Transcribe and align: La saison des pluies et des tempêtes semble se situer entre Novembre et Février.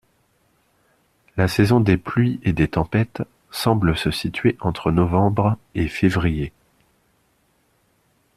La 1.37 1.47
saison 1.47 1.79
des 1.79 1.95
pluies 1.95 2.39
et 2.41 2.53
des 2.53 2.67
tempêtes 2.67 3.21
semble 3.51 3.95
se 3.95 4.09
situer 4.09 4.57
entre 4.59 4.89
Novembre 4.89 5.57
et 5.75 5.87
Février. 5.87 6.51